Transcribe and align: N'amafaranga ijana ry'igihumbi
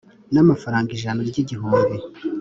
N'amafaranga 0.33 0.89
ijana 0.97 1.21
ry'igihumbi 1.29 1.95